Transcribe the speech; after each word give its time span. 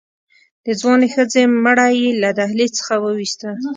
د 0.65 0.67
ځوانې 0.79 1.07
ښځې 1.15 1.43
مړی 1.65 1.93
يې 2.01 2.09
له 2.21 2.29
دهلېز 2.39 2.71
څخه 2.79 2.93
ووېسته. 3.03 3.49